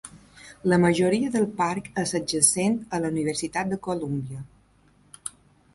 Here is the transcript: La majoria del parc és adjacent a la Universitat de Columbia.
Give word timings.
La 0.71 0.77
majoria 0.85 1.29
del 1.35 1.45
parc 1.59 1.89
és 2.05 2.15
adjacent 2.21 2.79
a 2.99 3.01
la 3.05 3.13
Universitat 3.17 3.71
de 3.75 3.81
Columbia. 3.91 4.45